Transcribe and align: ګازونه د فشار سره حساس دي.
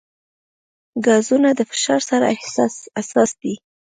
ګازونه 1.05 1.49
د 1.57 1.61
فشار 1.71 2.01
سره 2.09 2.27
حساس 3.03 3.29
دي. 3.41 3.53